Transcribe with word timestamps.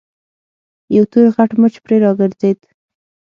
يو 0.95 1.03
تور 1.11 1.25
غټ 1.35 1.51
مچ 1.61 1.75
پرې 1.85 1.97
راګرځېد. 2.03 2.59